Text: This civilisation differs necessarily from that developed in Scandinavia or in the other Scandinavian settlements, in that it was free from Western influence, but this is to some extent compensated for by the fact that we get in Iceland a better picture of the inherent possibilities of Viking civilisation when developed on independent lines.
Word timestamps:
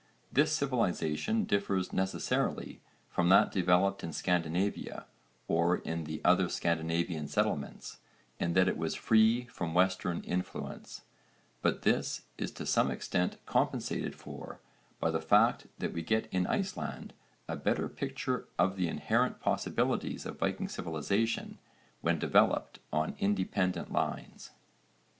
This 0.33 0.51
civilisation 0.51 1.43
differs 1.43 1.93
necessarily 1.93 2.81
from 3.11 3.29
that 3.29 3.51
developed 3.51 4.03
in 4.03 4.13
Scandinavia 4.13 5.05
or 5.47 5.77
in 5.77 6.05
the 6.05 6.21
other 6.25 6.49
Scandinavian 6.49 7.27
settlements, 7.27 7.97
in 8.39 8.53
that 8.53 8.67
it 8.67 8.77
was 8.77 8.95
free 8.95 9.45
from 9.45 9.75
Western 9.75 10.23
influence, 10.23 11.01
but 11.61 11.83
this 11.83 12.23
is 12.39 12.49
to 12.53 12.65
some 12.65 12.89
extent 12.89 13.37
compensated 13.45 14.15
for 14.15 14.59
by 14.99 15.11
the 15.11 15.21
fact 15.21 15.67
that 15.77 15.93
we 15.93 16.01
get 16.01 16.25
in 16.33 16.47
Iceland 16.47 17.13
a 17.47 17.55
better 17.55 17.87
picture 17.87 18.47
of 18.57 18.77
the 18.77 18.87
inherent 18.87 19.39
possibilities 19.39 20.25
of 20.25 20.39
Viking 20.39 20.67
civilisation 20.67 21.59
when 22.01 22.17
developed 22.17 22.79
on 22.91 23.13
independent 23.19 23.91
lines. 23.91 24.49